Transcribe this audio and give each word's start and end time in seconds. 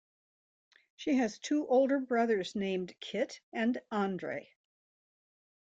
She 0.95 1.13
has 1.17 1.37
two 1.37 1.67
older 1.67 1.99
brothers 1.99 2.55
named 2.55 2.95
Kit 3.01 3.39
and 3.53 3.79
Andre. 3.91 4.49